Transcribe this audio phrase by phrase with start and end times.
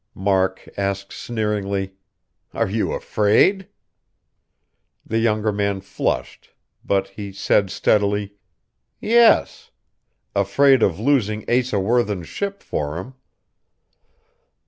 [0.15, 1.93] Mark asked sneeringly:
[2.55, 3.67] "Are you afraid?"
[5.05, 8.33] The younger man flushed; but he said steadily:
[8.99, 9.69] "Yes.
[10.35, 13.13] Afraid of losing Asa Worthen's ship for him."